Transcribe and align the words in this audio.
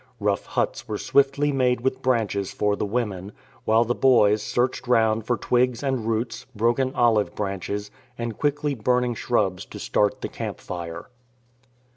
Rough 0.19 0.47
huts 0.47 0.87
were 0.87 0.97
swiftly 0.97 1.51
made 1.51 1.81
with 1.81 2.01
branches 2.01 2.51
for 2.51 2.75
the 2.75 2.87
women; 2.87 3.33
while 3.65 3.83
the 3.85 3.93
boys 3.93 4.41
searched 4.41 4.87
round 4.87 5.27
for 5.27 5.37
twigs 5.37 5.83
and 5.83 6.07
roots, 6.07 6.47
broken 6.55 6.91
olive 6.95 7.35
branches, 7.35 7.91
and 8.17 8.35
quickly 8.39 8.73
burning 8.73 9.13
shrubs 9.13 9.63
to 9.65 9.77
start 9.77 10.21
the 10.21 10.27
camp 10.27 10.59
fire. 10.59 11.09